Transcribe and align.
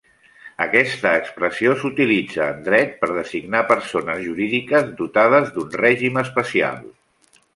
Aquesta 0.63 1.09
expressió 1.23 1.73
s'utilitza 1.81 2.47
en 2.53 2.63
dret 2.69 2.95
per 3.03 3.09
designar 3.11 3.61
persones 3.73 4.23
jurídiques 4.29 4.89
dotades 5.03 5.55
d'un 5.59 5.71
règim 5.85 6.21
especial. 6.27 6.83